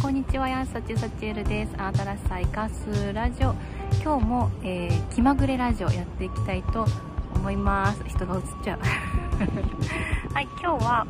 [0.00, 1.72] こんにちはやんさちさちえるです。
[1.76, 3.54] 新しさ生かすラジオ。
[4.02, 6.86] 今日も、えー、気まぐれラジオやっていきたいと
[7.34, 8.02] 思います。
[8.06, 8.80] 人が映っちゃう。
[10.34, 11.06] はい今日は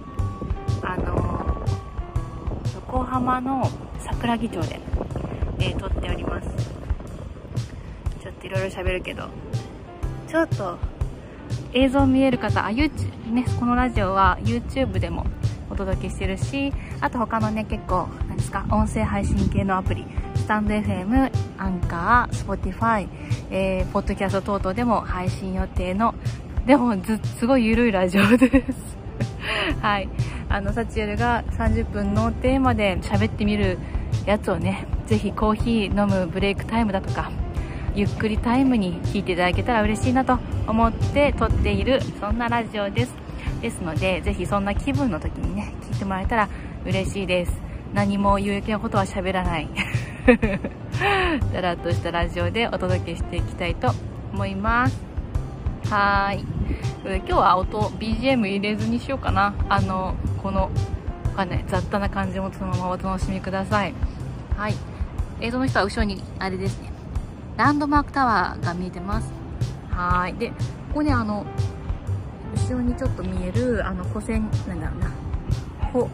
[0.82, 3.68] あのー、横浜の
[3.98, 4.80] 桜木町で、
[5.58, 6.48] えー、撮っております。
[8.22, 9.28] ちょっといろいろ喋るけど。
[10.28, 10.78] ちょっと
[11.72, 15.26] 映像見える方あ YouTube ねこのラジオは YouTube でも
[15.74, 20.06] お届けしてるしあと他のね結構何ですか音声配信系のアプリ
[20.36, 23.08] スタンド FM アンカー Spotify、
[23.50, 26.14] えー、ポッドキャスト等々でも配信予定の
[26.64, 26.94] でも
[27.38, 28.96] すごい緩いラジオです。
[29.82, 30.08] はい。
[30.48, 33.78] あのサチエルが30分のテーマで喋ってみる
[34.24, 37.30] やつをねぜひコーヒー飲むブレイクタイムだとか
[37.94, 43.23] ゆっくりタイムに聞いていただけたら嬉しいなと思って撮っているそんなラジオです。
[43.64, 46.50] ですのでぜひそんな気分の時にね聞いてもらえたら
[46.84, 47.62] 嬉しいです。
[47.94, 49.68] 何も有益なことは喋らない。
[51.50, 53.90] だらっとしたラジオでお届けしていきたいと
[54.34, 55.00] 思います。
[55.88, 56.46] はーい
[57.04, 59.54] 今日は音 BGM 入れずにしようかな。
[59.70, 60.70] あのこのわ
[61.34, 61.64] かんない。
[61.66, 63.94] 雑多な感じもそのままお楽しみください。
[64.58, 64.74] はい。
[65.40, 66.92] 映像の人は後ろにあれですね。
[67.56, 69.32] ランドマークタワーが見えてます。
[69.90, 70.34] はい。
[70.34, 70.54] でこ
[70.96, 71.46] こねあの
[72.64, 75.12] 後ろにちょっと見えるあの保線なんだろうな。
[75.92, 76.10] 帆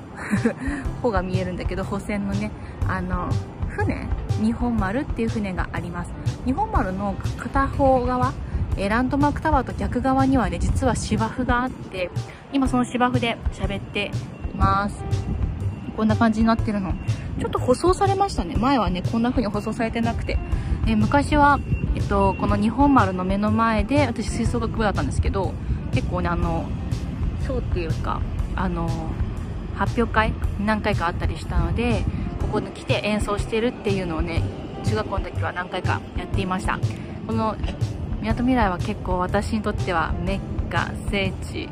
[1.01, 2.51] 帆 が見えるんだけど保線のね
[2.89, 3.29] あの
[3.69, 4.09] 船
[4.43, 6.13] 日本丸っていう船があります。
[6.45, 8.33] 日本丸の片方側
[8.77, 12.11] えランドマークタワーと逆側にはね実は芝生があって
[12.53, 14.11] 今その芝生で喋って
[14.57, 15.05] ます。
[15.97, 16.93] こんな感じになってるの。
[17.39, 18.57] ちょっと舗装されましたね。
[18.57, 20.39] 前はねこんな風に舗装されてなくて、
[20.87, 21.61] え昔は、
[21.95, 25.53] えっと、この日本丸の目の前で私吹奏楽部だったんですけど
[25.93, 26.69] 結構ねあの
[27.43, 28.21] ショーっていうか
[28.57, 28.89] あの
[29.75, 30.33] 発表会
[30.65, 32.05] 何回かあったりしたので
[32.41, 34.43] ここに来て演奏してるっていうのをね
[34.85, 36.79] 中学校の時は何回かやっていました。
[37.27, 37.57] この
[38.21, 41.69] みなとみらいは結構私にとってはメッカ聖地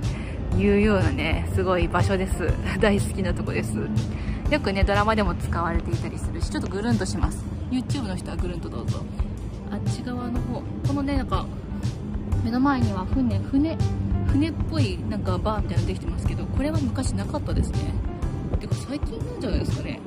[0.56, 2.50] いうようなねすごい場所です。
[2.80, 3.76] 大好きなとこです。
[4.50, 7.44] よくねドラマでも使われていたりするしちょっとぐるんとします。
[7.70, 9.04] YouTube の人はぐるんとどうぞ。
[9.70, 10.62] あっち側の方。
[10.86, 11.44] このねなんか
[12.42, 13.76] 目の前には船船
[14.28, 17.92] 船っぽいなんかバーみたいなのできてますけどこれは昔なかったですね。
[18.60, 20.00] てか最近なんじゃないですかね。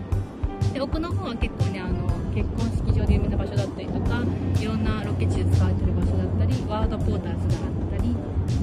[0.74, 4.24] で奥の方は結構ねあの結婚式場で有名な場所だったりとか
[4.60, 8.16] いろんなロケ地で使われてる場所だったりワードポーターズがあったり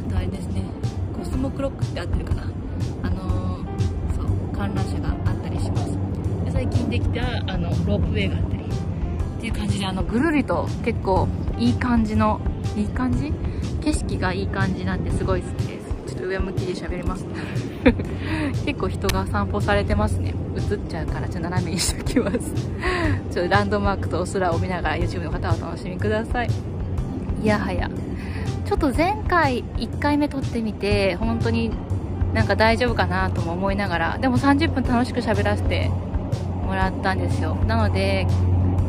[0.06, 0.62] あとあれですね
[1.16, 2.42] コスモクロックって合ってるかな。
[3.02, 5.98] あのー、そう観覧車があったりします。
[6.44, 8.64] で最近できたあのロープウェイがあったり。
[9.38, 12.40] っていう感じであのぐるりと結構いい感じの
[12.76, 13.32] いい感じ
[13.88, 15.88] 景色がいい感じなんですごい好きです。
[16.08, 17.26] ちょっと上向きで喋ります
[18.64, 20.34] 結構人が散歩されてますね。
[20.56, 22.38] 映っちゃうからちょっと斜めにしておきます。
[23.30, 26.50] ちょっとランドマークとお空を見ながら YouTube の方はお楽しみください。
[27.42, 27.90] いやはや。
[28.66, 31.70] ちょっと前回1回目撮ってみて本当に
[32.34, 35.90] なんか大丈夫かなとも思いながらでも30分楽しく喋らせて
[36.66, 37.54] もらったんですよ。
[37.66, 38.26] なので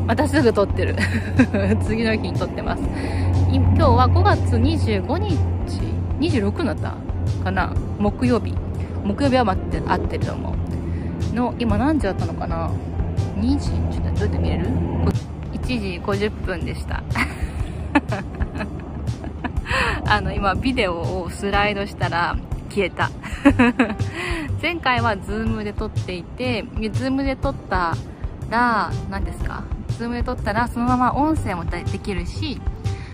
[0.06, 0.96] またすぐ撮ってる。
[1.86, 2.84] 次の日に撮ってます。
[3.52, 5.36] 今日は5月25日
[6.20, 6.96] 26になった
[7.44, 7.74] かな？
[7.98, 8.54] 木曜日。
[9.04, 10.54] 木曜日は待って合ってると思
[11.32, 11.34] う。
[11.34, 12.70] の今何時だったのかな
[13.38, 14.68] ？2時ちょっとどうやって見れる
[15.54, 17.02] ?1 時50分でした。
[20.06, 22.36] あの今ビデオをスライドしたら
[22.70, 23.10] 消えた。
[24.62, 27.96] 前回はズームで撮っていてズームで撮った
[28.50, 29.64] ら何ですか？
[29.98, 32.62] ズームで撮ったらそのまま音声もできるし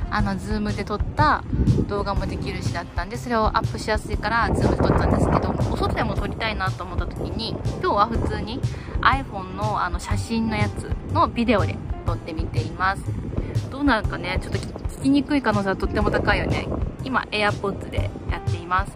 [0.10, 1.44] あの、ズームで撮った
[1.88, 7.50] 動画もできるしだったんで、それをアップしやすいから、ズームで撮ったんですけど、お外でも撮りたいなと思った時に、
[7.82, 8.60] 今日は普通に
[9.02, 13.04] iPhone のあの写真のやつのビデオで撮ってみています。
[13.70, 16.68] どうなるかね、ちょっと聞きにくい可能性はとっても高いよね。
[17.04, 18.94] 今、AirPods でやっています。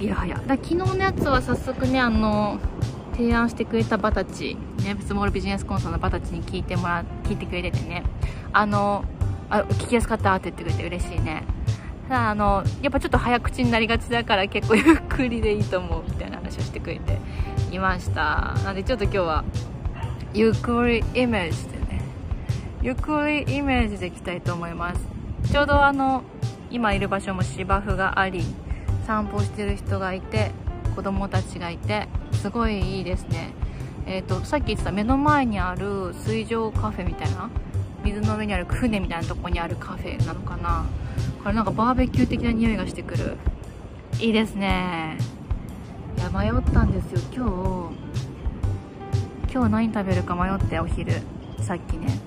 [0.00, 0.36] いやはや。
[0.46, 2.58] だ昨日のやつは早速ね、あの、
[3.12, 8.04] 提案してくれたバタチ、ね、スモールビジネスコンサルのバタチに聞いてもら、聞いてくれててね、
[8.52, 9.04] あの、
[9.50, 11.44] あ聞きやすかったって言ってくれて嬉しいね。
[12.08, 17.18] ただあのやっぱちょっと早口になりがちだから結構ゆっくりでいいと思うみたいな話をしてくれて
[17.70, 18.54] いました。
[18.64, 19.44] なのでちょっと今日は
[20.34, 22.00] ゆっくりイメージでね。
[22.82, 25.00] ゆっくりイメージでいきたいと思います。
[25.50, 26.22] ちょうどあの
[26.70, 28.44] 今いる場所も芝生があり
[29.06, 30.50] 散歩してる人がいて
[30.94, 33.52] 子供たちがいてすごいいいですね。
[34.06, 37.50] えっ、ー、とさっき言ってた目の前にある水上カフェみたいな
[38.08, 40.86] 水の上にある船みたいなとこにあるカフェなのかな。
[41.42, 43.36] これなんかバーベキュー的な匂いがしてくる。
[44.18, 45.18] いいですね。
[46.16, 47.20] いや迷ったんですよ。
[47.32, 51.12] 今日今日何食べるか迷ってお昼。
[51.60, 52.18] さっきね。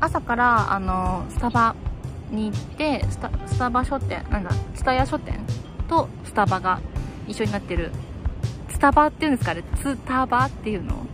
[0.00, 1.74] 朝からあのスタバ
[2.30, 5.40] に行ってスタスタバ書店なんだスタヤ書店
[5.88, 6.80] とスタバが
[7.26, 7.90] 一緒になってる。
[8.68, 9.54] スタバっていうんですか？
[9.54, 11.06] ねツタバっていうの？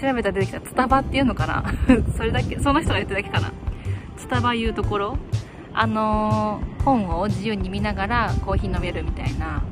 [0.00, 1.64] 調べたら出てきたツタバっていうのかな？
[2.16, 3.52] それだけその人が言ってるだけかな。
[4.16, 5.18] ツタバいうところ？
[5.72, 9.62] あのー、本を自由に見ながらコーヒー飲めるみたいな。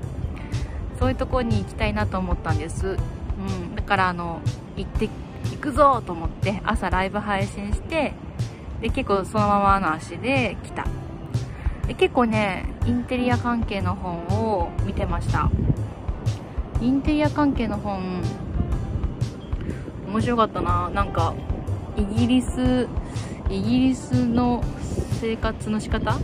[1.02, 4.40] そういうところに行きたいなと思ったんです、うん、だからあの
[4.76, 5.08] 行って
[5.50, 8.14] 行くぞと思って朝ライブ配信して
[8.80, 10.86] で結構そのままの足で来た。
[11.88, 15.50] で結構ねインテリア関係の本を見てました。
[16.80, 18.22] インテリア関係の本
[20.12, 20.90] 面白かったな。
[20.90, 21.34] なんか
[21.96, 22.86] イギリス
[23.48, 24.62] イギリスの
[25.20, 26.18] 生活の仕方？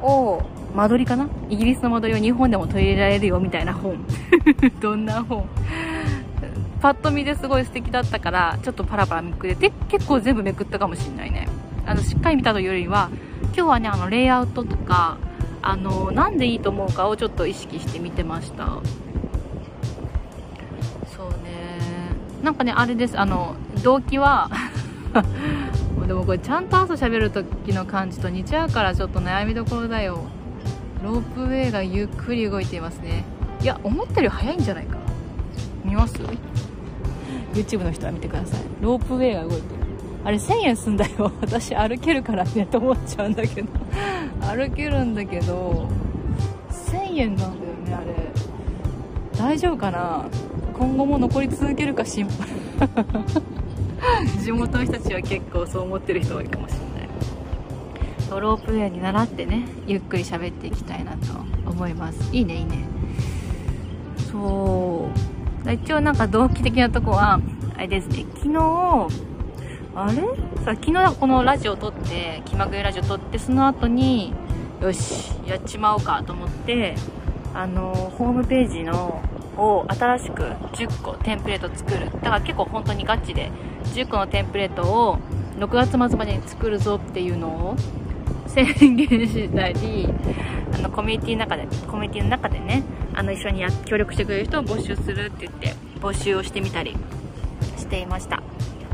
[0.00, 0.42] を
[0.74, 1.28] 間取りかな？
[1.50, 3.98] イギリスの間取りを日本でも取り入れられるよみたいな本。
[4.80, 5.46] どんな本？
[6.80, 11.46] パッと見ですごい素敵だったからちょっとパラパラめくれて結構全部めくったかもしんないね。
[11.84, 13.10] あのしっかり見たというよりは
[13.48, 15.18] 今日はねあのレイアウトとか
[15.60, 18.78] あのなんでいいと思うかをちょっと意識して見てました
[22.42, 23.18] なんかねあれです。
[23.18, 24.50] あの動機は
[26.06, 30.18] でもこれちゃんと朝喋る時の感じと似ちゃうからちょっと悩みどころだよ。
[31.02, 33.24] ロープウェイがゆっくり動いていますね。
[33.60, 34.98] いや思ったより早いんじゃないか。
[35.84, 36.20] 見ます
[37.54, 38.60] ？YouTube の人は見てください。
[38.80, 39.62] ロープウェイが動いてる。
[40.24, 41.32] あれ1000円すんだよ。
[41.40, 43.68] 私歩けるからねと思っちゃうんだけど。
[44.46, 45.88] 歩けるんだけど。
[46.70, 48.32] 1000円なんだよねあれ。
[49.38, 50.26] 大丈夫かな？
[50.72, 52.48] 今後も残り続けるか心配。
[54.42, 56.84] 地元の人たちは結構そう思ってる人多いかもしれな
[58.38, 58.40] い。
[58.40, 61.34] ロープウェイに習ってねゆっくり喋っていきたいなと
[61.70, 62.34] 思います。
[62.34, 62.84] いいねいいね。
[64.30, 65.10] そ
[65.64, 65.72] う。
[65.72, 67.40] 一応なんか動機的なとこは
[67.76, 68.24] あれですね。
[68.36, 68.58] 昨日
[69.94, 70.22] あれ？
[70.64, 74.32] さ昨日このラジオ撮って気まぐれラジオ撮ってその後に
[74.80, 76.96] よしやっちまおうかと思って
[77.54, 79.22] あのホームページの
[79.56, 82.10] を新しく10個テンプレート作る。
[82.10, 83.50] だから結構本当にガチで
[83.94, 85.18] 10個のテンプレートを
[85.58, 87.76] 6月末までに作るぞっていうのを
[88.46, 88.66] 宣
[88.96, 90.08] 言したり
[90.74, 92.82] あのコミュニティの中でコミュニティの中でね
[93.14, 96.96] あの一緒にや協力してくれる人を募集するって言って募集をしてみたり
[97.76, 98.42] していました。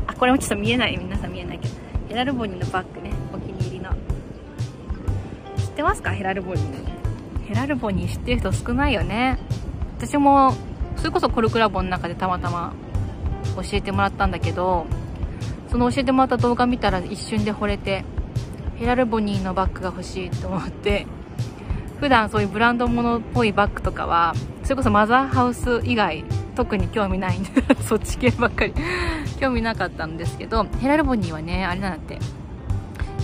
[0.07, 0.97] あこれもちょっと見えない。
[0.97, 1.75] 皆さん見えないけど
[2.09, 3.11] ヘラルボニーのバッグね。
[3.33, 3.91] お気に入りの。
[5.57, 6.11] 知ってますか？
[6.11, 7.45] ヘラルボニー。
[7.47, 9.37] ヘラルボニー知ってる人少ないよね。
[9.99, 10.53] 私も
[10.95, 12.73] それこそコルクラボの中でたまたま
[13.57, 14.85] 教えてもらったんだけど
[15.69, 18.05] その教えてもらった動画見たら一瞬で惚れて
[18.77, 21.05] ヘラルボニーのバッグが欲しいと思って
[21.99, 26.23] 普段そういうブランド物っぽいバッグとかはそれこそマザーハウス以外
[26.55, 27.49] 特に興味ないんで
[27.83, 28.73] そっち系ばっかり
[29.37, 32.19] 興味なかったんですけどヘラルボニーはねあれなんだって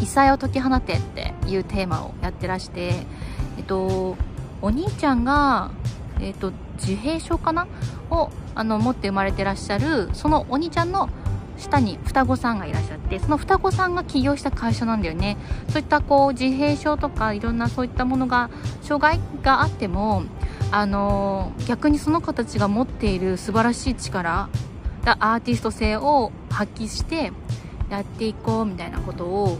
[0.01, 3.05] 異彩を解き放てっていうテーマをやってらして
[3.57, 4.17] えっと
[4.61, 5.71] お兄ちゃんが
[6.21, 7.67] えっと自閉症かな？
[8.09, 11.09] をあの持って生まれてらっしゃるそのお兄ちゃんの
[11.57, 15.37] 下に双子さんがいらっしゃってその双子さんが起業した会社なんだよね。
[15.69, 18.49] そういったこう自閉症とかいろんなそういったものが
[18.81, 20.23] 障害があっても
[20.71, 24.49] あの逆にその子たちが持っている素晴らしい力
[25.05, 27.31] アーティスト性を発揮して
[27.89, 29.59] やっていこうみたいなことを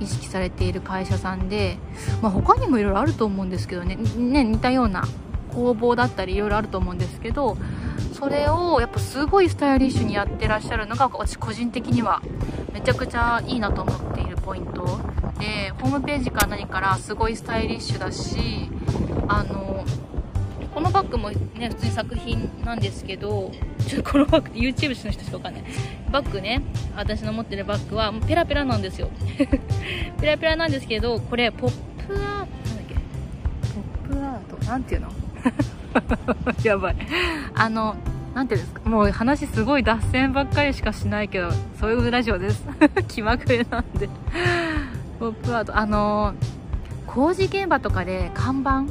[0.00, 1.76] 意識されている会社さんで、
[2.22, 3.96] まあ、他にもいろいろあると思うんですけどね。
[4.16, 5.04] ね似たような
[5.54, 7.56] 工房だったりいろいろあると思うんですけど
[8.12, 12.22] それをやっぱすごいスタイリッシュにやってらっしゃるのが私個人的には
[12.72, 15.00] めちゃくちゃいいなと思っているポイント
[15.38, 18.70] でホームページから何からすごいスタイリッシュだし
[19.28, 19.84] あの
[20.74, 23.52] このバッグもね普通に作品なんですけど
[23.86, 25.64] ちょっとこのバッグって YouTube の人しかわかんない
[26.10, 26.62] バッグね
[26.96, 29.10] 私の持ってるバッグはペラペラなんですよ
[30.20, 31.70] ペラペラなんですけどこれポッ
[32.06, 32.48] プアートなんだっ
[32.88, 35.08] けポップアートなんていうの
[36.64, 36.96] やばい。
[37.54, 37.96] あの
[38.34, 38.88] なんていうんですか？
[38.88, 42.64] もう話すごい脱線ばっかりしかしないけどそういうラジオです。
[43.08, 44.08] 気まぐれなんで。
[45.18, 45.76] ポップアート。
[45.76, 46.34] あの
[47.06, 48.84] 工事現場とかで看板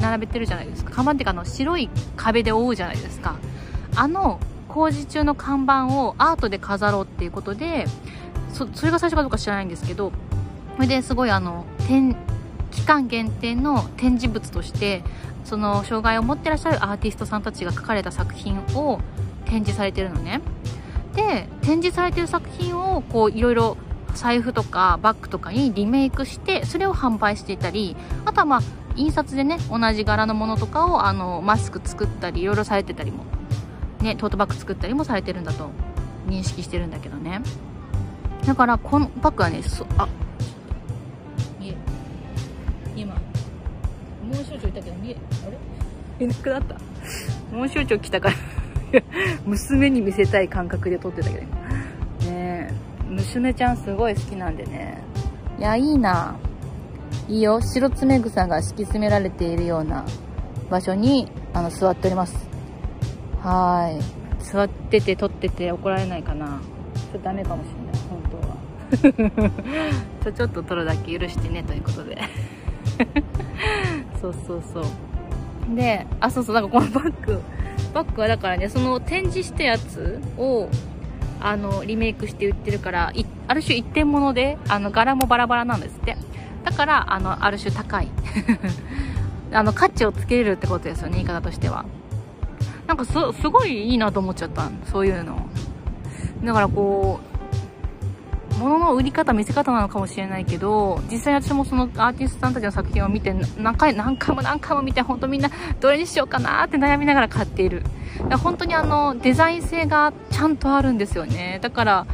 [0.00, 0.90] 並べてるじゃないですか。
[0.92, 3.34] 看板っていうかあの白い壁で覆うじゃないですか。
[3.96, 7.86] あの工事中の看板をアートで飾ろうっていうことで
[8.52, 10.10] それが最初かどうか知らないんですけど
[10.76, 11.64] それですごいあの
[12.74, 15.02] 期間限定の展示物として
[15.44, 19.00] その障害を持ってらっしゃるアーティストさんたちが描かれた作品を
[19.44, 20.40] 展示されてるのね。
[21.14, 23.76] で展示されてる作品をこういろいろ
[24.14, 28.60] 財布とかバッグとかにリメイクしてそれを販売していたりあとはまあ
[28.96, 33.24] 印刷でね同じ柄のものとかをあのマスク作ったりいろいろされてたりも
[34.00, 35.70] ねトートバッグ作ったりもされてるんだと
[36.26, 37.42] 認識してるんだけどね。
[38.46, 40.08] だからこのバッグはねそあ
[44.54, 45.50] もう少々いたけど見えあ
[46.20, 46.26] れ？
[46.26, 46.74] いなくなった？
[47.54, 48.34] もう少々来たから。
[49.44, 51.56] 娘に見せたい感覚で撮ってたけど今。
[51.56, 52.72] ねえ。
[53.08, 55.02] 娘ちゃんすごい好きなんでね。
[55.58, 56.36] いやいいな。
[57.28, 57.60] いいよ。
[57.60, 60.04] 白爪草が敷き詰められているような
[60.70, 62.48] 場所にあの座っております。
[63.42, 64.02] はい。
[64.44, 66.46] 座ってて撮ってて怒られないかな。
[66.46, 66.54] ちょ
[67.08, 68.02] っとダメかもしれない。
[68.08, 69.50] 本当は。
[70.22, 72.16] ちょちょっと撮るだけ許してねということで
[74.24, 74.84] そうそうそう。
[75.76, 77.40] であそうそうなんかこのバッグ
[77.92, 80.68] バッグはだからねその展示したやつを
[81.40, 83.12] あのリメイクして売ってるから
[83.48, 86.16] ある種一点物であの柄もバラバラなんですって。
[86.64, 88.08] だからあのある種高い。
[89.52, 91.84] あの価値をつけれるってことですよね言い方としては。
[92.86, 95.46] なんかすすごいいいなと思っちゃったそういうの。
[96.42, 97.33] だからこう
[98.64, 107.82] 物の売り方見せ方なのかもしれないけど実際私もそのアーティストさんたちの作品を見て何回何回も何回も見て本当みんなどれにしようかなって悩みながら買っている。
[108.42, 111.58] 本当にあのデザイン性がちゃんとあるんですよね。
[111.60, 112.06] だから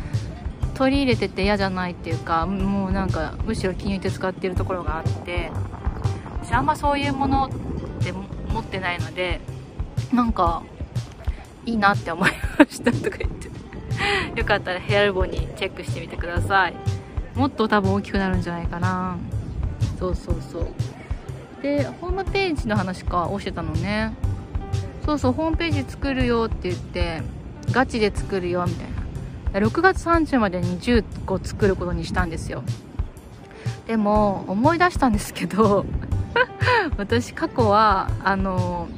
[0.75, 5.53] 取り入れてて嫌じゃないっていうかもうなんかむしろ気に入って使ってるところがあって
[6.43, 9.41] 私あんまそういうものって持ってないので
[10.13, 10.63] なんか
[11.67, 13.50] いいなって思いましたとか言って。
[14.37, 16.75] よかったらヘアルボにチェックしてみてください。
[17.35, 19.17] もっと多分大きくなるんじゃないかな。
[19.99, 20.67] そうそうそう。
[21.63, 24.15] でホームページの話かをしてたのね。
[25.05, 27.23] そうそうホームページ作るよって言って
[27.73, 29.67] ガチで作るよみたいな。
[29.67, 32.63] 6月30までに10個作ることにしたんですよ。
[33.87, 35.85] でも思い出したんですけど
[36.97, 38.89] 私過去はあの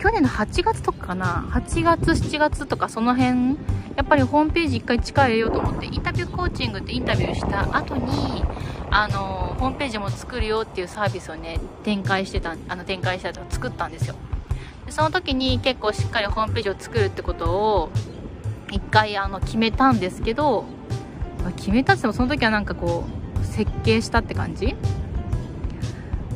[0.00, 1.46] 去年の8月とかかな。
[1.52, 3.56] 8月7月とかその辺
[3.96, 8.42] やっぱりホームページ1回力入れようと思ってインタビューコーチングってインタビューした後に
[8.90, 14.14] あのホームページも作るよっていうサービスをね展開してたあの展開したと作ったんですよ。
[14.86, 17.90] でその時に結構しっかりホームページを作るってことを
[18.68, 20.64] 1回あの決めたんですけど
[21.56, 23.04] 決めたってもその時はなんかこ
[23.42, 24.76] う設計したって感じ？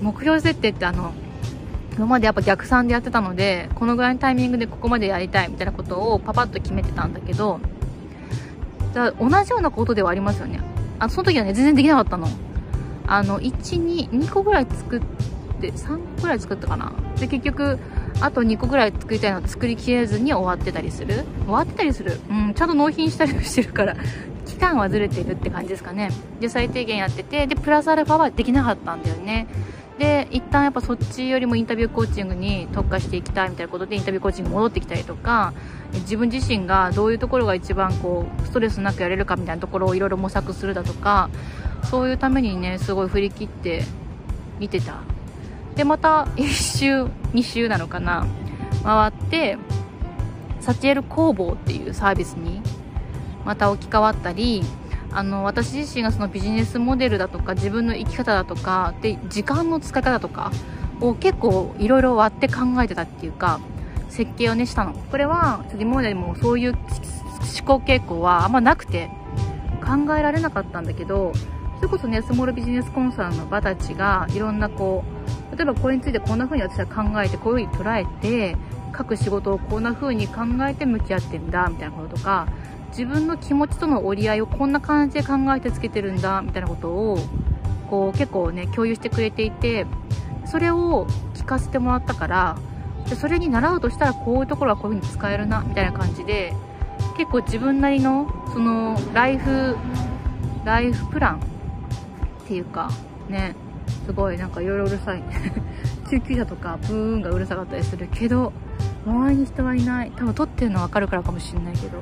[0.03, 1.15] 目標設定ってあの
[1.97, 7.61] 今までやっぱ逆算でやってたのでこのぐらいのタイミングでここまでやりたいみたいなことをパパッと決めてたんだけど
[8.95, 10.61] だ同じようなことではありますよね。
[10.99, 12.29] あその時はね全然できなかったの。
[13.07, 15.01] あの122個ぐらい作っ
[15.61, 16.93] て3個ぐらい作ったかな。
[17.19, 17.79] で結局
[18.21, 21.25] あと2個ぐらい作りたいの作りきれずに終わってたりする。
[21.45, 22.21] 終わってたりする。
[22.31, 23.97] うんちゃんと納品したりしてるから
[24.47, 26.11] 期間はずれてるって感じですかね。
[26.41, 29.49] で最低限やっててでプラスアルファはできなかったんだよね。
[29.99, 35.53] で一旦やっぱそっちよりもインタビューコーチングに特化していきたいみたいなことでインタビューコーチング戻ってきたりとか
[35.93, 41.31] 自分自身がどういうところが一番こうストレスなくやれるかみたいなところをいろいろ模索するだとか
[41.85, 43.85] そういうためにねすごい振り切って
[44.59, 45.01] 見てた。
[45.77, 46.49] でまた1
[46.79, 48.27] 周2周なのかな
[48.85, 49.59] 回って
[50.61, 52.63] サチエル工房っていうサービスに
[53.45, 54.63] また置き換わったり
[55.15, 60.51] あの私自身がそのビジネスモデルだとか自分の生き方だとかで時間の使い方とか
[61.01, 63.61] を結構いろいろ割って考えてたっていうか
[64.09, 64.93] 設計をねしたの。
[64.93, 66.81] これは今までもそういう思
[67.65, 69.09] 考傾向はあんまなくて
[69.85, 71.33] 考えられなかったんだけど
[71.77, 75.05] それこそねスモールビジネスコンサルの場たちがいろんなこ
[75.53, 78.57] う例えばこれについてこんな風に私は考えてこういう風に捉えて
[78.93, 82.49] 各仕事をこんな風に考えて向き合ってんだみたいなこととか
[82.97, 87.19] 自分の気持ちとの折り合いをこんな感じで考えてつけてるんだみたいなことを
[87.91, 89.85] こう結構ね共有してくれていて
[90.47, 92.57] それを聞かせてもらったから
[93.09, 96.55] でそれに習うとしたらこういうところはこういう風に使えるなみたいな感じで
[97.17, 99.77] 結構自分なりのそのライフ
[100.65, 101.41] ライフプラン
[102.45, 102.91] っていうか
[103.29, 103.57] ね
[104.07, 105.23] すごいなんかいろいろうるさい
[106.09, 108.53] 救急車とかブーンがうるさかったりするけど
[109.05, 110.13] 周りに人はいない。
[110.17, 111.99] 多分撮ってるの分かるからかもしれないけど。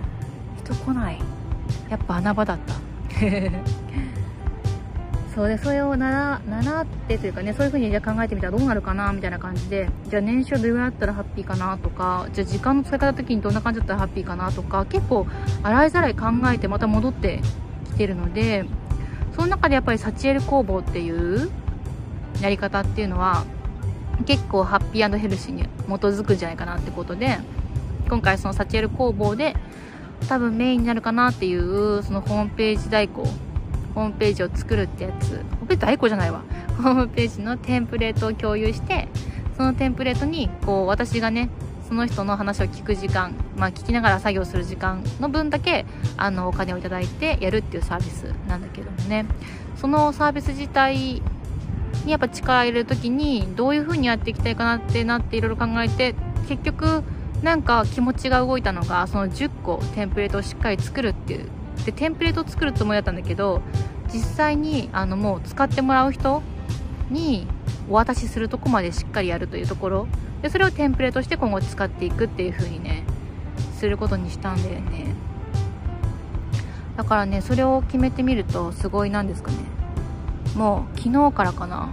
[0.73, 1.19] 人来ない。
[1.89, 2.75] やっぱ穴場だった。
[5.35, 15.27] そうでそれを習習ってというかねそういう風にじゃあ考えてみたらどうなるかなみたいな感じでじゃあ年収どれぐらいだったらハッピーかなとかじゃあ時間の使い方的にどんな感じだったらハッピーかなとか結構
[15.63, 17.41] 洗いざらい考えてまた戻って
[17.87, 18.67] きてるので
[19.35, 21.51] その中でやっぱりサチエル工房っていう
[22.43, 23.47] やり方っていうのは
[24.27, 27.39] 結構ハッピーヘルシーに基づくんじゃないかなってことで
[28.09, 29.57] 今回そのサチエル工房で
[30.29, 33.27] 多分メインになるかなっていうそのホームページ代行。
[33.95, 35.31] ホームページを作るってやつ。
[35.31, 36.43] ホームページ代行じゃないわ。
[36.79, 39.09] ホームページのテンプレートを共有して
[39.57, 41.51] そのテンプレートにこう私がね
[41.87, 45.85] その人の話を聞く時間、まあ、聞きながら作業する時間の分だけ
[46.17, 49.27] あのお金をいただいてやるっていうサービスなんだけどもね。
[49.77, 51.23] そのサービス自体
[52.05, 56.15] にやっぱ力入れる時にどういう風にやっていきたいかなってなっていろいろ考えて
[56.49, 57.03] 結局
[57.43, 61.49] なんか気持ちが動いたのがその10個テンプレートをしっかり作るっていう。
[61.85, 63.61] でテンプレートを作るつもりだったんだけど
[64.13, 66.43] 実際にあのもう使ってもらう人
[67.11, 67.49] に
[67.89, 70.07] お渡しするとこまでしっかりやるというところ。
[70.43, 73.05] でそれをテンプレートして今後使っていくっていう風にね
[73.75, 75.15] することにしたんだよね。
[76.97, 79.57] だからねそれを決めてみるとすごいなんですかね。
[80.55, 81.89] もう昨日からかな。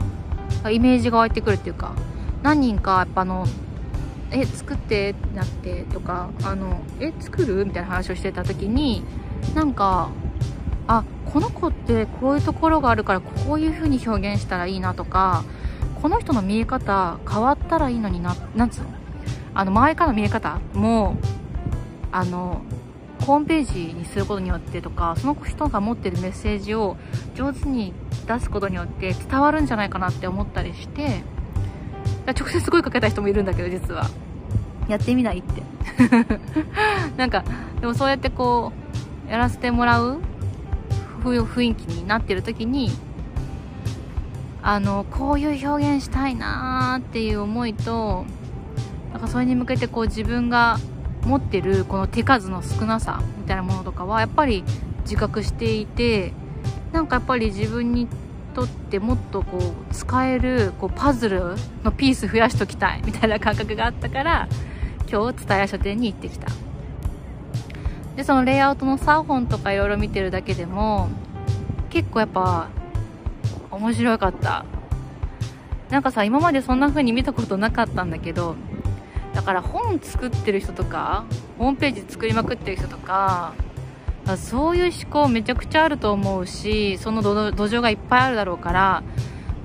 [0.70, 1.94] イメージが湧いてくるっていうか
[2.44, 3.46] 何人かやっぱあの
[4.32, 5.12] え作って？
[5.12, 5.84] ってなって？
[5.84, 7.66] とかあのえ作る？
[7.66, 9.04] みたいな話をしてた時に
[9.56, 10.10] なんか
[10.88, 15.44] あこの子ってこういうところがあるからこういう風に表現したらいいなとか
[16.02, 18.90] この人の見え方変わったらいいのにななんつうの？
[19.54, 21.18] あの周りからの見え方も
[22.12, 22.62] あの
[23.26, 26.98] ホームページにすることによってとかその人が持ってるメッセージを
[27.36, 27.94] 上手に
[28.26, 31.22] 出すことによって伝わるんじゃないかなって思ったりして
[32.32, 34.10] 直接すごいかけた人もいるんだけど実は。
[34.88, 35.62] やってみないって。
[37.16, 37.44] なんか
[37.80, 38.74] でもそうやってこ
[39.28, 40.20] うやらせてもらう
[41.24, 42.92] 雰囲気になってる時に
[44.62, 48.26] あのこういう表現したいなーっていう思いと
[49.12, 50.78] なんかそれに向けてこう自分が
[51.26, 54.64] 持ってるこの手数の少なさみたいなものとかはやっぱり
[55.04, 56.34] 自覚していて
[56.92, 58.08] なんかやっぱり自分に
[58.60, 64.50] とってもっとこう使えるこうパズルのピース増やしときたいみたいな感覚があったから
[65.10, 66.48] 今日蔦屋書店に行ってきた。
[68.18, 71.08] でそのレイアウトのサーフォンとかいろいろ見てるだけでも
[71.90, 72.68] 結構やっぱ
[73.72, 74.66] 面白かった。
[75.90, 78.56] なんかさ今までそんな風に見たことなかったんだけど
[79.34, 81.24] だから本作ってる人とか
[81.58, 83.54] ホームページ作りまくってる人とか
[84.38, 89.04] そういう思考めちゃくちゃあると思うしその土壌がいっぱいあるだろうから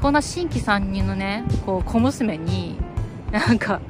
[0.02, 2.78] こんな新規参入のねこう小娘に
[3.30, 3.80] なんか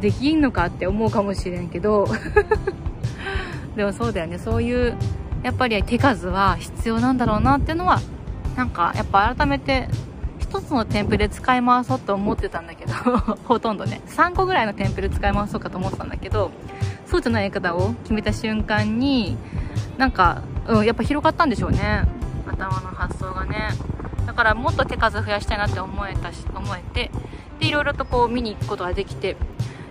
[0.00, 2.06] できんのかって思うかもしれんけど。
[3.78, 4.38] でもそうだよね。
[4.38, 4.96] そういう
[5.44, 8.00] やっぱり手数は必要なんだろうなっていうのは
[8.56, 9.88] なんかやっぱ改めて
[10.40, 12.92] 1つのテンプレ使い回そうと思ってたんだけど
[13.46, 14.00] ほとんどね。
[14.08, 16.50] 3個ぐらいのテンプレ使い回そうかと思ってたんだけど
[17.10, 19.36] そうじゃないやり方を決めた瞬間に
[19.96, 22.04] なんか、うん、やっぱ広がったんでしょうね。
[22.46, 23.70] 頭の発想がね。
[24.26, 27.10] だからもっと手数増やしたいなって思えたし思えて。
[27.58, 29.36] でいろいろとこう見に行くことができて。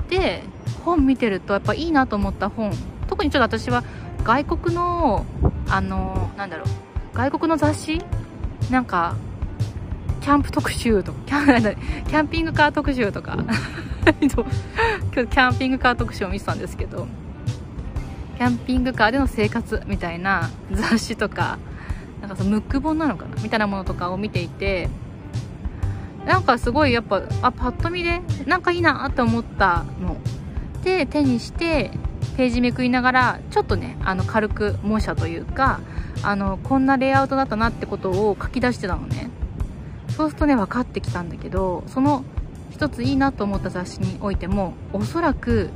[0.10, 0.44] で
[0.86, 2.72] 本見てるとやっぱいいなと思った本。
[3.08, 3.84] 特にちょっと私は
[4.24, 5.26] 外国の
[5.70, 6.68] あのなんだろう。
[7.18, 8.02] 外国の雑誌？
[8.70, 9.16] なんか
[10.28, 13.38] キャンプ特集とかキャキャンピングカー特集とか。
[14.20, 17.08] 今日キャンピングカー特集を見てたんですけど
[18.38, 21.60] キャンピングカーでの生活みたいな雑誌とか
[22.20, 24.90] なんかそのムック本なのかなみたいなものとかを見ていて
[26.26, 30.18] なんかすごいやっぱあパッと見でなんかいいなって思ったの。
[30.84, 31.92] で手にして
[32.36, 35.80] ページめくりながらちょっとねあの軽く模写というか
[36.22, 39.37] あのこんなレイアウトだったなってことを書き出してたのね。
[40.18, 42.26] そうするとね分かってきたんだけどその
[42.72, 45.70] 一ついいなと思った雑誌においてもおそらく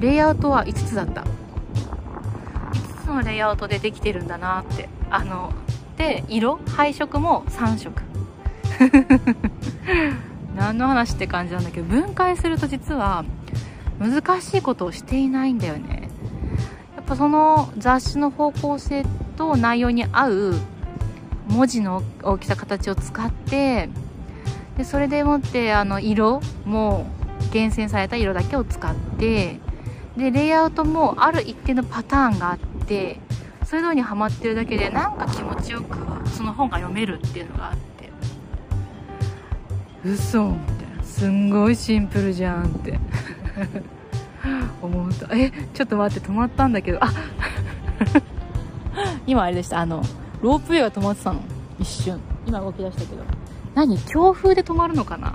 [0.00, 1.22] レイアウトは5つだった。
[1.22, 4.88] 5つのレイアウトでできてるんだなって。
[5.10, 5.52] あの
[5.96, 8.02] で色配色も3色。
[10.54, 13.24] 何の話って感じなんだけど分解すると実は
[13.98, 16.10] 難しいことをしていないんだよね。
[16.96, 19.06] やっぱその雑誌の方向性
[19.36, 20.54] と内容に合う
[21.48, 23.88] 文字の大きさ形を使って
[24.76, 27.06] でそれでもってあの色も
[27.52, 29.58] 厳選された色だけを使って
[30.16, 33.20] でレイアウトもある一定のパターンがあって
[33.64, 38.10] そういうのにはまってるだけでなんか気持ちよくその本が読めるっていうのがあって。
[40.04, 41.02] 嘘みたいな。
[41.02, 43.00] すんごいシンプルじゃんって。
[44.80, 47.02] 思うとえちょっと待って止まったんだけど。
[47.02, 47.10] あ
[49.26, 49.80] 今あれでした。
[49.80, 50.02] あの
[50.42, 51.40] ロープウェイが止まってたの？
[51.78, 52.20] 一瞬。
[52.46, 53.22] 今動き出したけど。
[53.74, 53.98] 何？
[53.98, 55.34] 強風で止まるのかな？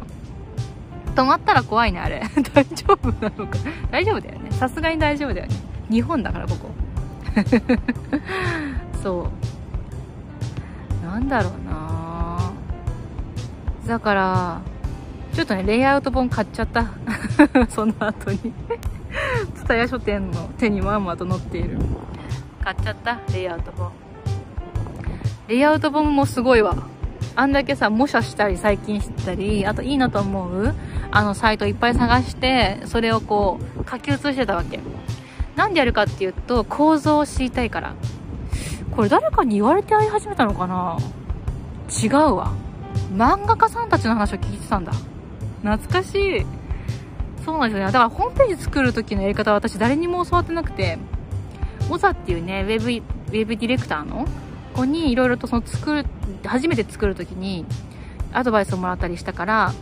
[1.16, 2.24] 止まったら怖いねあれ。
[2.54, 3.58] 大丈夫なのか？
[3.92, 4.52] 大丈夫だよね。
[4.52, 5.56] さすがに大丈夫だよね。
[5.90, 6.70] 日本だからここ。
[9.04, 9.30] そ
[11.04, 11.06] う。
[11.06, 12.52] なんだろうな。
[13.88, 14.62] だから
[15.34, 16.86] ちょっとねレイアウト本買っちゃった。
[17.70, 18.54] その後に。
[19.56, 21.78] 蔦屋書店の手にまんまと載っている。
[22.64, 23.92] 買っちゃったレイアウト本。
[25.48, 26.76] レイアウト本もすごいわ。
[27.36, 30.76] あんだけさ模写したり最近したりあといいなと思う
[31.12, 34.80] あのサイトいっぱい探してそれをこう書き写してたわけ。
[35.56, 37.96] なんでやるかっていうと構造を知りたいから。
[38.96, 40.98] これ誰かに言われて会い始めたのかな？
[41.90, 42.52] 違うわ。
[43.14, 44.92] 漫画家さんたちの話を聞いてたんだ。
[45.64, 46.46] 懐かしい。
[47.46, 47.92] そうなんですよね。
[47.92, 50.98] だからホームページ作る時のやり方は私誰にも教わってなくて。
[51.90, 54.26] モザっていうねウェブウェブディレクターの
[54.72, 56.06] 子にいろいろとその作る
[56.46, 57.66] 初めて作る時に
[58.34, 59.74] アドバイスをもらったりしたから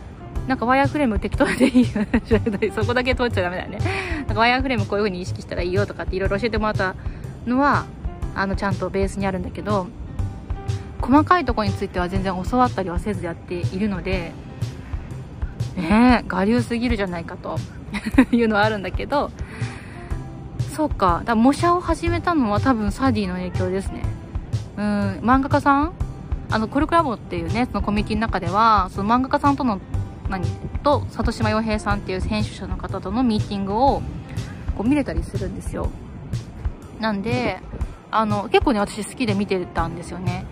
[0.48, 2.06] なんかワイヤーフレーム適当でいいよ
[2.74, 3.78] そこだけ通っちゃダメだよね。
[4.26, 6.94] なんかワイヤーフレームこういう風に意識したらいいよとかっていろいろ教えてもらった
[7.46, 7.86] のは
[8.34, 9.86] あのちゃんとベースにあるんだけど
[11.00, 14.32] 細かいとこについては全然教わったりはせずやっているので
[15.76, 17.58] ねえ我流すぎるじゃないかと。
[18.32, 19.30] いうのはあるんだけど
[20.72, 21.22] そうか。
[21.24, 24.02] だか模写を始めたのは多分サディの影響ですね。
[24.80, 24.86] うん
[25.20, 25.92] 漫画家さん？
[26.50, 29.78] あのコルクラボっていうねそのコミュニティの中ではその漫画家さんとの
[30.30, 30.46] 何？
[30.82, 34.00] と里島洋平さんっていう編集者の方とのミーティングを
[34.76, 35.90] こう見れたりするんですよ。
[36.98, 37.60] なんで
[38.10, 40.46] あの結構ね私好きで見てたんですよね。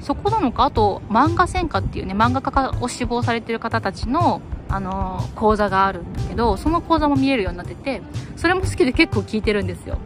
[0.00, 0.64] そこなのか？
[0.64, 8.00] あと漫画専科っていうね漫画家を志望されてる方たちのあの講座があるんだけどその講座も見えるようになってて
[8.36, 9.98] それも好きで結構聞いてるんですよ。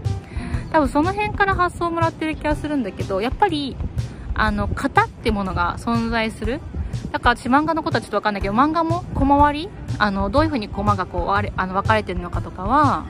[0.77, 3.79] 多分その辺から発想をもらってる気がするんだけどやっぱり
[4.35, 6.61] あの型ってものが存在する。
[7.13, 13.07] だから私漫画のことはちょっとわかんないけど漫画も小回りあのどういう風にコマがこうあれあの分かれてるのかとかは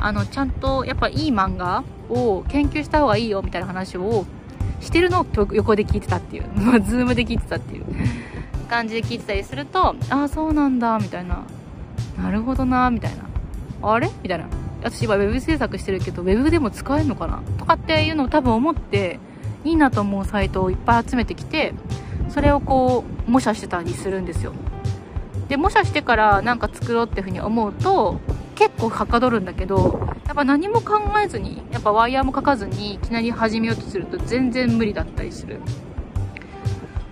[0.00, 4.24] あのちゃんとやっぱいい漫画を研究した方がいいよみたいな話を
[4.80, 6.44] してるのを横で聞いてたっていう、
[6.82, 7.84] ズームで聞いてたっていう。
[8.70, 11.42] 感じで聞いてたりするとああそうなんだみたいな。
[12.22, 13.24] なるほどなみたいな。
[13.82, 14.10] あれ？
[14.22, 14.61] みたいな。
[14.82, 17.42] 私今 web 制作してるけど web でも使えるのかな？
[17.58, 19.18] とかっていうのを多分思って
[19.64, 21.72] いいなと思うサイトをいっぱい集めてきて
[22.28, 24.52] それをこう模写してたりするんですよ。
[25.48, 28.20] で模写してからなんか作ろうっていうふうに思うと
[28.54, 35.60] 結構はかどるんだけどやっぱ何も考えずにやっぱワイヤーもかかずにいきなり始めようとすると全然無理だったりする。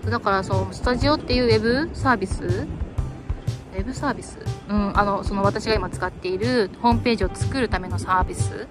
[0.09, 2.67] だからそうスタジオっていうウェブサービス
[3.73, 4.37] ウェブサービス。
[4.69, 8.67] うんあのその私が今使っているホームページを作るためのサービス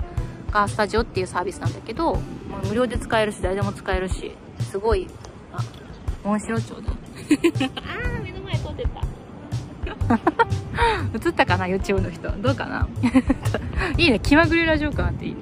[0.50, 2.14] がスタジオっていうサービスなんだけど、
[2.50, 5.06] まあ、無料で使えるし誰でも使えるしすごい
[5.52, 5.58] あ
[6.24, 6.90] モンシロチョウだ。
[6.90, 9.00] あー目の前通ってた。
[11.28, 12.30] 映ったかな YouTube の人。
[12.30, 12.88] どうかな。
[13.96, 14.18] いいね。
[14.18, 15.40] 気まぐれラジオ感あっていいね。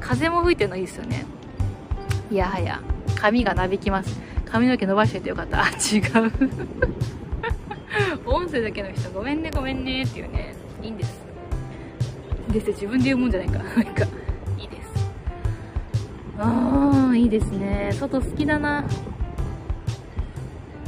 [0.00, 1.24] 風も吹いてるのいいですよね。
[2.30, 2.80] いやはや。
[3.16, 4.20] 髪がなびきます。
[4.46, 5.62] 髪の毛伸ばしててよかった。
[5.62, 6.32] あ違う
[8.26, 11.20] 音声だけの人ごめんねごめんねっていうねいいんです。
[12.50, 13.58] です自分で言うもんじゃないか。
[13.62, 14.04] なんか
[14.58, 15.10] いいです。
[16.38, 17.90] ああいいですね。
[17.92, 18.84] 外好きだな。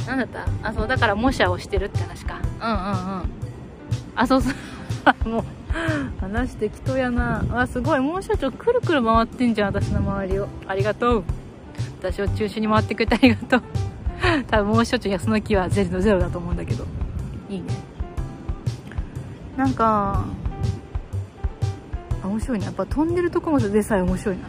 [0.06, 0.46] 何だった？
[0.68, 2.40] あそうだから模写をしてるって話か。
[2.60, 3.30] うんうんうん。
[4.16, 4.54] あそうそう。
[5.28, 5.44] もう
[6.20, 7.44] 話適当やな。
[7.52, 8.00] あすごい。
[8.00, 10.48] もう社長くるくる回ってんじゃん私の周りを。
[10.66, 11.24] ありがとう。
[12.00, 13.62] 私を中心に回ってくれてありがとう。
[14.48, 16.84] 多分もう社長安の木はゼロゼロだと思うんだけど。
[17.48, 17.66] いいね。
[19.56, 20.24] なんか
[22.24, 24.42] 面白いねやっぱ飛んでるところでさえ面白いな。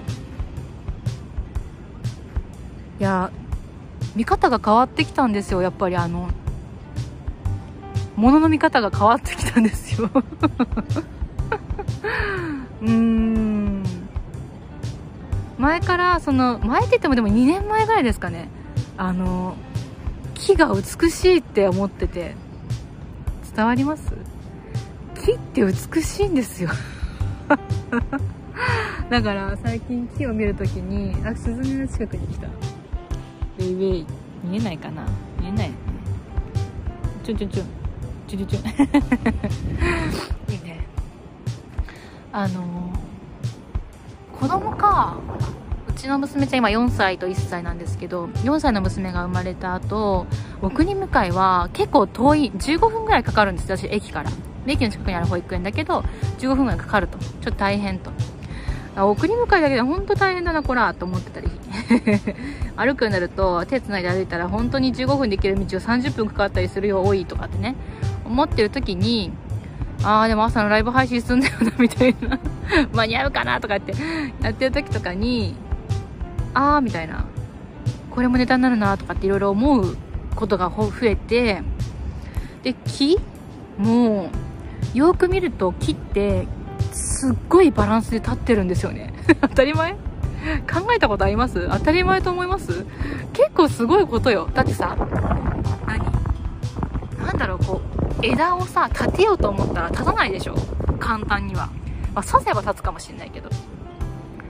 [3.00, 3.30] いや
[4.16, 5.62] 見方が変わってきたんですよ。
[5.62, 6.30] やっぱりあの
[8.16, 10.10] 物の見方が変わってきたんですよ。
[12.82, 13.84] うーん。
[15.58, 18.50] 前からその前って言ってもでも2年前ぐらいですかね。
[18.98, 19.56] あの
[20.46, 22.36] 木が美しいって思ってて
[23.56, 24.04] 伝わります？
[25.16, 26.70] 木って美しいんですよ。
[29.10, 32.46] だから最近木を見るときにあスズメの近くに来た。
[32.48, 34.06] ウェイウェイ。
[34.44, 35.04] 見えないかな？
[35.42, 35.72] 見えない。
[37.24, 37.64] ちょちょちょ
[38.28, 40.86] ちょちょちょいいね。
[42.32, 42.94] あの
[44.40, 45.18] 子供か。
[46.06, 50.28] ちの娘ちゃん今4歳と1歳なんですけど4歳の娘が生まれた後
[50.62, 54.32] 送り迎えは結構遠い15分ぐらいかかるんです私駅から。
[54.68, 56.04] 駅の近くにある保育園だけど
[56.40, 57.20] 15分ぐらいかかると。
[57.20, 58.12] ちょっと大変と。
[58.98, 61.50] 送り迎えだけで本当大変だなこらと思ってたり。
[62.76, 67.76] 歩くようになると手つないで歩いたら本当に15分で行ける道を30分かかったりするよ多いとかってね
[68.26, 69.32] 思ってる時に
[70.04, 72.40] ああでも朝のライブ配信すんだよなみたいな。
[72.94, 73.94] 間に合うかなとかって
[74.42, 75.56] やってる時とかに
[76.56, 77.26] ああみたいな。
[78.10, 79.96] これもネタになるなとかっていろいろ思う
[80.36, 81.62] ことが増えて。
[82.64, 83.20] で木？
[83.78, 84.32] も
[84.94, 86.48] うよく見ると木って
[86.94, 89.14] すっごいバランスで立ってるんですよね。
[89.42, 89.94] 当たり前？
[89.94, 89.98] 考
[90.96, 91.68] えたことあります？
[91.70, 92.86] 当たり前と思います？
[93.34, 94.50] 結構すごいことよ。
[94.54, 94.96] だってさ
[95.86, 96.00] 何？
[97.26, 97.82] なんだろうこ
[98.22, 100.56] う枝をさ立てようと思ったら立たないでしょ？
[101.00, 101.70] 簡単には。
[102.14, 103.50] まあ刺せば立つかもしれないけど。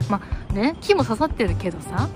[0.08, 0.20] まあ
[0.56, 0.76] ね。
[0.80, 2.08] 木も刺さってるけどさ。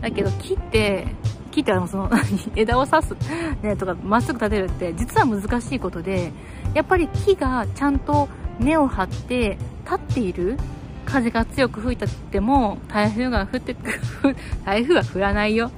[0.00, 1.06] だけど木って
[1.50, 2.10] 木ってあのその
[2.54, 3.16] 枝を刺す。
[3.62, 6.32] ねとかまっすぐ立てるって実は難しいことで
[6.74, 8.28] やっぱり木がちゃんと
[8.60, 10.58] 根を張って立っている
[11.04, 13.76] 風が強く吹いたっても台風が降って
[14.64, 15.70] 台風は降らないよ。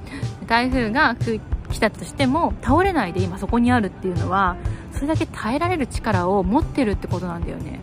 [0.47, 1.15] 台風が
[1.71, 4.57] 来たとしても倒れないで今そこにあるっていうのは
[4.91, 7.79] それだけ耐えられる力を持ってるってことなんだよね。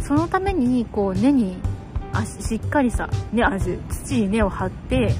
[0.00, 1.58] そのためにこう根に
[2.24, 5.14] しっかりさ、ね、足土に根を張って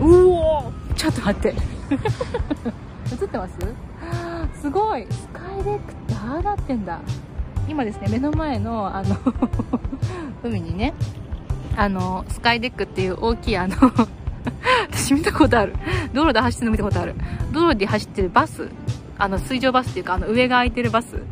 [0.00, 1.54] うおちょっと待って。
[3.12, 3.54] 映ってます？
[4.60, 5.06] すごい。
[5.10, 7.00] スカイレックってああなってんだ。
[7.68, 9.16] 今ですね目の前のあの
[10.42, 10.92] 海にね
[11.76, 13.76] あのスカイデックっていう大きいあの
[14.90, 15.74] 私見たことある。
[16.12, 17.14] 道路で走ってるの見たことある。
[17.52, 18.68] 道路で走ってるバス
[19.18, 21.22] あの水上バスっていうかあの上が空いてるバス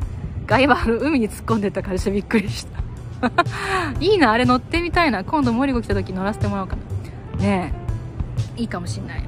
[0.46, 2.82] が今海に突っ込んでたからしてびっくりした
[4.00, 6.76] いいなあれ乗ってみたいな今度森子来た時乗らせてもらおうか
[7.38, 7.72] なね
[8.56, 9.22] えいいかもしんない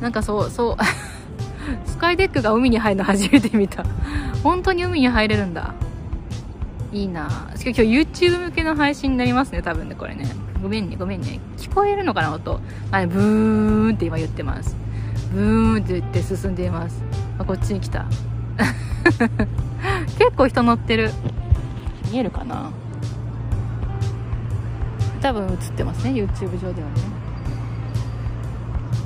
[0.00, 0.76] なんかそうそう
[1.86, 3.84] スカイデックが海に入るの初めて見た
[4.42, 5.74] 本当に海に入れるんだ
[6.92, 10.26] いいなしかも今日 YouTube 向けの配信になりますね、多分ね、これね。
[10.62, 11.40] ごめんね、ごめんね。
[11.58, 12.60] 聞こえるのかな、音。
[12.90, 14.76] あれ、ブーンって今言ってます。
[15.32, 17.02] ブーンって言って進んでいます。
[17.38, 18.06] あ、こっちに来た。
[20.18, 21.10] 結構人乗ってる。
[22.10, 22.70] 見えるかな？
[25.20, 26.94] 多分映ってますね、YouTube 上ではね。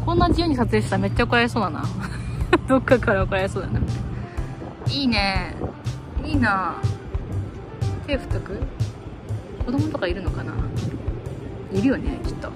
[0.04, 1.84] こんな自由に撮影したらめっちゃ怒られそうだな。
[2.68, 3.80] どっかから怒られそうだな。
[4.90, 5.54] いいね。
[6.24, 6.74] いいな。
[8.06, 8.58] 手振っとく？
[9.64, 10.52] 子供とかいるのかな？
[11.72, 12.50] いるよねきっと。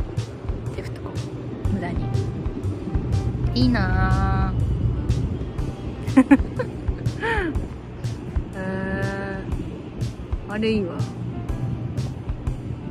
[0.75, 1.11] 手振っとこ
[1.71, 2.05] う無駄に。
[3.55, 4.53] いいな。
[8.57, 10.97] えー、あれいいわ。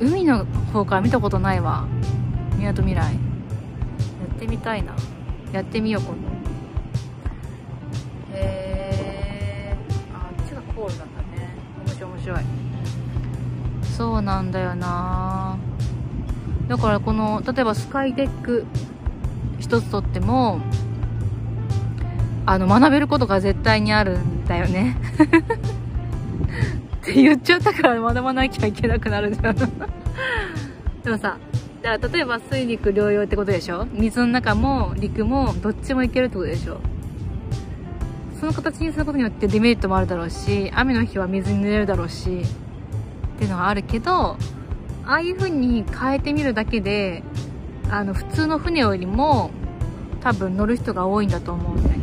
[0.04, 1.86] 海の方から見たことないわ。
[2.58, 3.18] みなとみらいや
[4.34, 4.92] ってみたいな。
[5.52, 6.18] やってみよう今度。
[8.34, 9.76] へえ
[10.12, 11.48] あ、こっちがコールだったね。
[12.04, 12.38] 面白い
[13.84, 15.56] そうなんだよな。
[16.68, 18.66] だからこの例えばスカイデック
[19.58, 20.60] 一つとっても
[22.46, 24.96] あの学べることが絶対にあるんだよね。
[27.04, 31.36] って言っちゃったから学ばなきゃいけなくなるじゃんでもさ
[31.82, 33.86] だから例えば水陸両用ってことでしょ？
[33.92, 36.80] 水の中も陸もどっちも行けるってことでしょ？
[38.40, 44.38] その形にすることによってデメリットもあるだろうし雨の日は水に濡れるだろうしっていうのはあるけどあ
[45.04, 47.22] あいう風に変えてみるだけで
[47.90, 49.50] あの普通の船よりも
[50.22, 51.98] 多分乗る人が多いんだと思うんだよ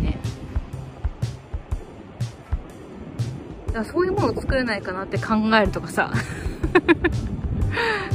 [3.72, 6.12] だからそういうものを作れないかなって考えるとかさ。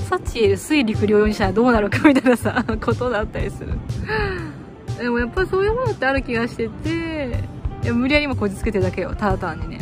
[0.09, 3.73] サチエル水陸両用にしたらどうなるかみたいなさ ことだったりする。
[4.99, 7.41] でもやっぱりそういうものってある気がしてて
[7.83, 9.79] や無理やり今こじつけてるだけよただ単にね。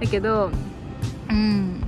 [0.00, 0.50] だけど
[1.30, 1.82] うん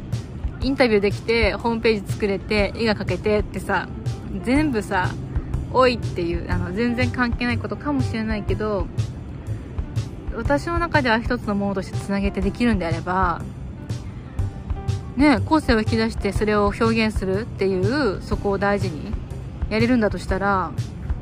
[0.60, 3.88] インタビューできてホームページ作れて絵が描けてってさ
[4.44, 5.10] 全部さ
[5.72, 8.86] 「おい」っていうあの全然関係ないことかもしれないけど
[10.36, 13.42] 私の中では一つのものとしてつなげてできるんであれば
[15.16, 19.12] ね個性を引き出してそれを表現するっていうそこを大事に
[19.70, 20.72] やれるんだとしたら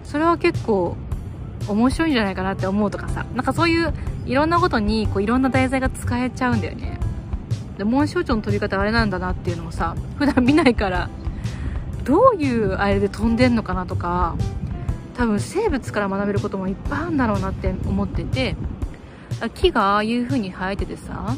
[0.05, 0.97] それは結構
[1.69, 3.93] 面白いんじゃないかなって思うとかさ、なんかそういう
[4.27, 6.99] いろんなことにこういろんな題材が使えちゃうんだよね。
[7.79, 11.09] で、紋章長の飛び方あれなんだなっていうのもさ、普段見ないから、
[12.05, 14.37] どういうあれで飛んでんのかなとか、
[15.15, 18.57] 多分生物から学べることもいっぱいあるんだろうなって思ってて、
[19.51, 21.35] 木がああいう風に生えててさ、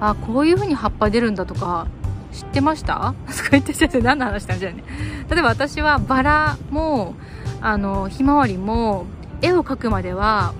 [0.00, 1.86] あ、こういう風に葉っぱ出るんだとか、
[2.32, 3.14] 知ってました？
[3.28, 4.82] とか言ってちゃって何の話なんじゃね。
[5.30, 7.14] 例えば私はバラも、
[7.60, 9.06] あのひまわりも
[9.40, 10.52] 絵を描くまでは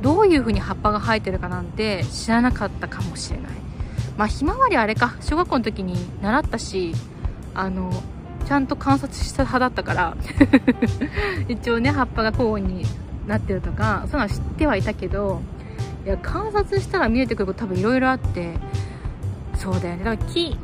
[0.00, 3.50] どういう風に葉っぱが生えてるかなんて知らなかったかもしれない。
[4.16, 5.14] まあひまわりあれか。
[5.20, 6.94] 小学校の時に習ったし
[7.54, 7.90] あの
[8.46, 10.16] ちゃんと観察した派だったから。
[11.48, 12.84] 一応ね葉っぱが交互に
[13.26, 15.40] なってるとかそういうのは知ってはいたけど
[16.04, 18.54] いや観察したら見えてくること多分いろいろあって
[19.56, 20.04] そうだよね。
[20.04, 20.56] だから木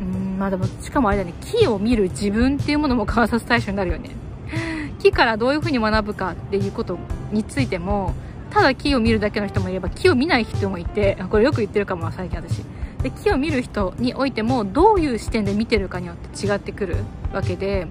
[0.00, 1.34] うんまあでもしかもあれだね。
[1.40, 4.10] 木を見る自分っていうものも観察対象になるよね。
[5.00, 6.98] 木からどういうふうに学ぶかっていうこと
[7.32, 8.14] についても
[8.50, 12.64] ただ木を見るだけの人もいれば木を見ない人もいてこれよく言ってるかも最近私。
[13.02, 16.96] で木を見る人においてもどういう視点で見てるかによって違ってくる
[17.34, 17.86] わけで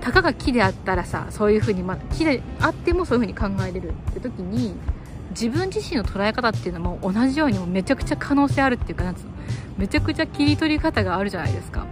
[0.00, 4.74] たかが木であったらさそういうふうに、ま、木であってもそういうふうに考えれるって時に
[5.30, 9.30] 自分自身の捉え方っていうのも同じようにもめちゃくちゃ可能性あるっていうかなんつうの
[9.76, 11.86] めちゃくちゃ切り取り方があるじゃないですか。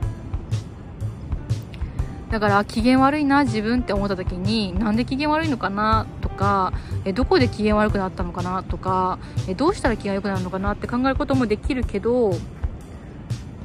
[2.31, 6.73] だから機嫌悪いな自分って思った時になんで機嫌悪いのかなとか
[7.05, 12.35] えどこで機嫌悪くなったのかなとかえどうしたら気が良くなるのかなって考えることもできるけど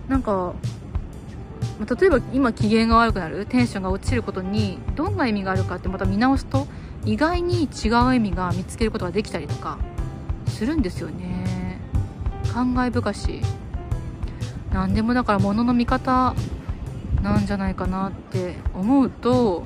[0.08, 0.54] なんか
[1.86, 6.68] 例えば今機嫌が悪くなるテンションが落ちることにどんな意味があるかってまた見直すと
[7.06, 9.80] 意外に違う意味が見つけることができたりとか
[10.48, 11.80] するんですよね。
[12.54, 13.42] 感慨深し。
[14.72, 16.34] 何でもだから物の見方
[17.22, 19.64] なんじゃないかなって思うと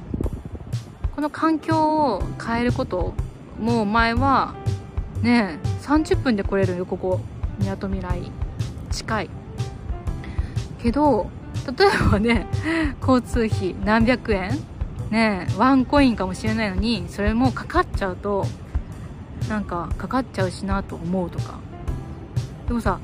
[1.16, 3.14] この環境を変えること
[3.60, 4.56] もう前は
[5.22, 7.20] ね30分で来れるよここ。
[7.60, 8.32] みなとみらい。
[8.92, 9.30] 近い。
[10.80, 11.30] けど
[11.66, 12.48] 例えばね
[13.02, 14.52] 交通費何百円
[15.10, 18.46] ねワンコインかもしれないのにそれもかかっちゃうと
[19.50, 21.60] なんかかかっちゃうしなと思うとか。
[22.68, 23.00] でもさ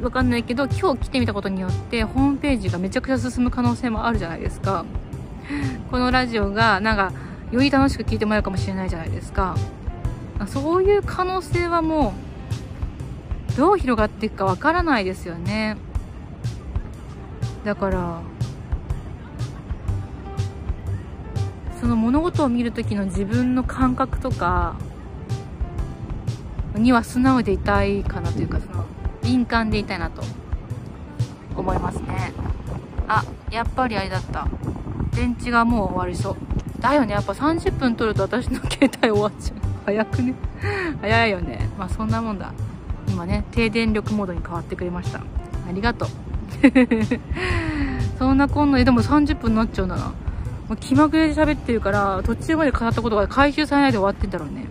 [0.00, 4.84] わかんないけど今日来てみたことによってホームページがめちゃくちゃ進む可能性もあるじゃないですか。
[5.90, 7.12] このラジオがなんか
[7.50, 9.56] より楽しく聞いてもらえるかもしれないじゃないですか。
[10.46, 12.14] そういう可能性はも
[13.50, 15.76] うどう広がっていくかわからないですよね。
[17.64, 18.20] だから
[21.80, 24.76] その物事を見る時の自分の感覚とか
[26.74, 28.86] には素直でいたいかなというかその
[29.22, 30.22] 敏感でいたいなと
[31.56, 32.32] 思いますね。
[33.08, 34.48] あやっぱりあれだった。
[35.14, 36.36] 電池がもう終わりそう。
[36.80, 37.12] だよね。
[37.12, 39.56] やっぱ30分取ると私の携帯終わっちゃう。
[39.84, 40.34] 早くね。
[41.00, 41.68] 早いよね。
[41.78, 42.52] まあそんなもんだ。
[43.08, 45.18] 今ね低電力モードに変わってくれました。
[45.18, 45.24] あ
[45.72, 46.08] りがとう
[48.18, 50.12] そんなこんなででも30分になっちゃうんだな。
[50.68, 54.66] もう気まぐれで喋ってるから途中まで語ったことが回収されないで終わってんだろうね。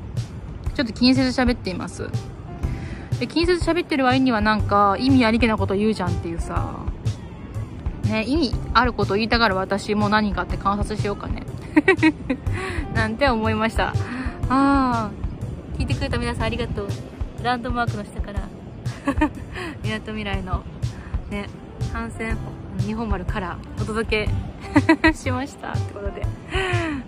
[0.74, 2.10] ちょっと気にせず喋っています。
[3.20, 6.76] で気にせず喋ってる割にはなんか意味ありげなこと言うじゃんっていうさ。
[8.06, 11.44] ね意味あることを言いたがる私も何かって観察しようかね。
[12.96, 13.90] なんて思いました。
[13.90, 13.94] あ
[14.50, 15.10] あ
[15.78, 16.88] 聞いてくれた皆さんありがとう。
[17.44, 18.42] ランドマークの下から。
[19.84, 20.64] みなとみらいの。
[21.30, 21.48] ね。
[21.94, 22.38] 反戦
[22.80, 24.28] 日本丸からお届
[25.04, 26.26] け しましたってことで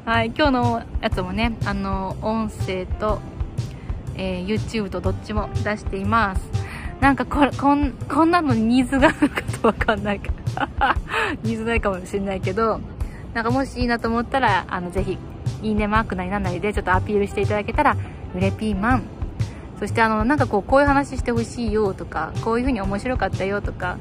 [0.06, 3.19] はい今日のやつもねあの音声と
[4.15, 6.41] えー、YouTube とどっちも出しています。
[7.00, 10.32] なんかこ、こん、こんなのニーズがあるかとわかんないか
[10.78, 10.96] ら。
[11.43, 12.80] ニーズないかもしれないけど、
[13.34, 15.17] なんかもしいいなと思ったら、あの、ぜひ、
[15.62, 17.98] いいねマークなりなんなりでちょっとアピールしていただけたら、
[18.36, 19.04] うれピーマン。
[19.80, 23.98] そしてあの、なんかこう、こういう話してほしいよとか、こういう風に面白かったよとか、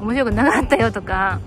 [0.00, 1.40] 面白くなかったよとか、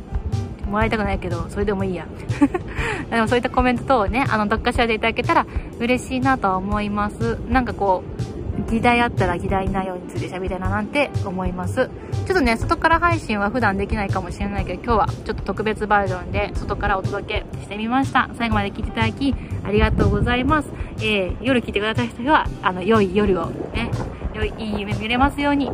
[0.67, 2.05] もらいたくないけど、それでもいいや。
[3.09, 5.45] でもそういったコメント等をね、あの、どっかしらでいただけたら
[5.79, 7.37] 嬉しいなとは思います。
[7.49, 11.89] なんかこう、議題あったら議題内容について喋りたいななんて思います。
[12.25, 18.29] ちょっとね、外から配信は普段できないかもしれないけど、今日はちょっと特別バージョンで外からお届けしてみました。
[18.37, 20.69] 最後まで聞いていただき、ありがとうございます。
[20.97, 23.91] えー、夜聞いてくださった人は、あの、良い夜をね、
[24.33, 25.71] 良い、いい夢見れますように。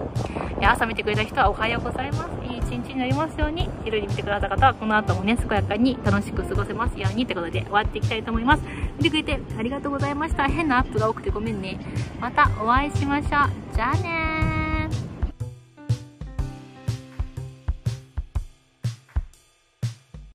[0.61, 2.42] 朝見てくれた人はおはようございます。
[2.73, 3.69] 一日になりますように。
[3.83, 8.63] 昼に見てくださった方は、この後もね、健やかに楽しく過ごせますようにってことで終わっていきたいと思います。
[8.97, 10.47] 見てくれてありがとうございました。
[10.47, 11.79] 変なアップが多くてごめんね。
[12.19, 13.29] またお会いしましょう。
[13.75, 14.62] じゃあねー。